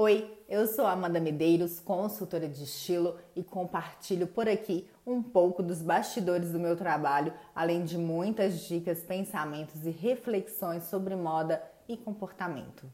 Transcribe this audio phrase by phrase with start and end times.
[0.00, 5.82] Oi, eu sou Amanda Medeiros, consultora de estilo e compartilho por aqui um pouco dos
[5.82, 12.88] bastidores do meu trabalho, além de muitas dicas, pensamentos e reflexões sobre moda e comportamento.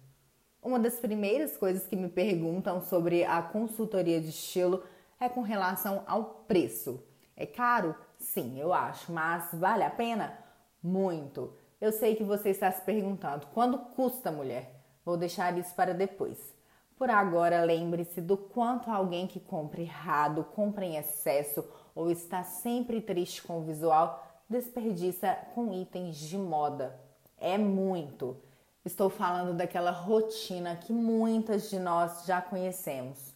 [0.62, 4.82] Uma das primeiras coisas que me perguntam sobre a consultoria de estilo
[5.20, 7.04] é com relação ao preço.
[7.36, 7.94] É caro?
[8.16, 10.38] Sim, eu acho, mas vale a pena?
[10.82, 11.52] Muito.
[11.78, 14.80] Eu sei que você está se perguntando: quando custa, mulher?
[15.04, 16.54] Vou deixar isso para depois.
[16.96, 23.00] Por agora, lembre-se do quanto alguém que compra errado, compra em excesso ou está sempre
[23.00, 26.98] triste com o visual desperdiça com itens de moda.
[27.38, 28.36] É muito.
[28.84, 33.34] Estou falando daquela rotina que muitas de nós já conhecemos.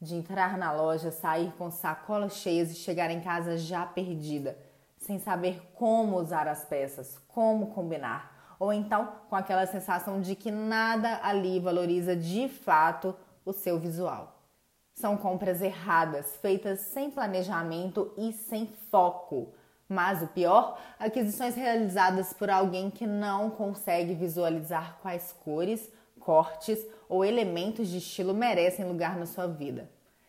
[0.00, 4.58] De entrar na loja, sair com sacolas cheias e chegar em casa já perdida,
[4.98, 10.50] sem saber como usar as peças, como combinar ou então com aquela sensação de que
[10.50, 13.14] nada ali valoriza de fato
[13.44, 14.42] o seu visual.
[14.94, 19.52] São compras erradas, feitas sem planejamento e sem foco.
[19.88, 25.88] Mas o pior, aquisições realizadas por alguém que não consegue visualizar quais cores,
[26.18, 29.88] cortes ou elementos de estilo merecem lugar na sua vida.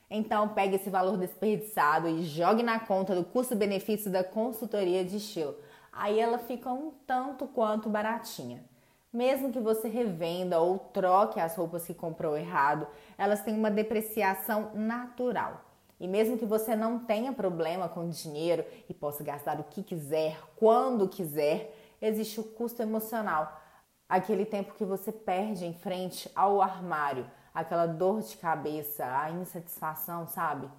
[0.10, 5.56] Então, pegue esse valor desperdiçado e jogue na conta do custo-benefício da consultoria de estilo
[5.92, 8.64] aí ela fica um tanto quanto baratinha.
[9.12, 14.72] Mesmo que você revenda ou troque as roupas que comprou errado, elas têm uma depreciação
[14.74, 15.62] natural.
[16.00, 20.40] E mesmo que você não tenha problema com dinheiro e possa gastar o que quiser,
[20.56, 23.60] quando quiser, existe o custo emocional.
[24.08, 30.28] Aquele tempo que você perde em frente ao armário, aquela dor de cabeça, a insatisfação,
[30.28, 30.70] sabe?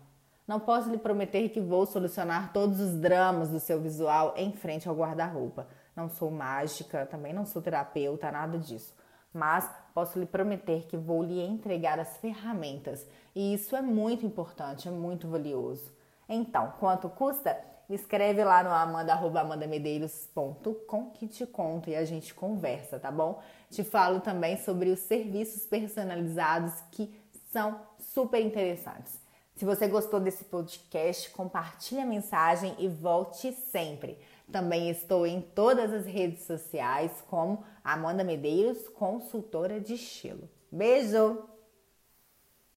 [0.49, 4.89] Não posso lhe prometer que vou solucionar todos os dramas do seu visual em frente
[4.89, 5.69] ao guarda-roupa.
[5.95, 8.95] Não sou mágica, também não sou terapeuta, nada disso.
[9.31, 14.89] Mas posso lhe prometer que vou lhe entregar as ferramentas e isso é muito importante,
[14.89, 15.93] é muito valioso.
[16.27, 17.55] Então, quanto custa?
[17.87, 23.43] Me escreve lá no amanda.amandamedeiros.com que te conto e a gente conversa, tá bom?
[23.71, 27.15] Te falo também sobre os serviços personalizados que
[27.53, 29.28] são super interessantes.
[29.59, 34.17] Se você gostou desse podcast, compartilhe a mensagem e volte sempre.
[34.53, 40.49] Também estou em todas as redes sociais como Amanda Medeiros, consultora de estilo.
[40.71, 41.58] Beijo!